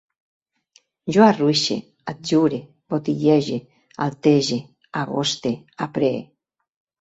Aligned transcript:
Jo 1.17 1.25
arruixe, 1.25 1.77
adjure, 2.13 2.59
botillege, 2.93 3.59
altege, 4.07 4.59
agoste, 5.03 5.53
apree 5.89 6.17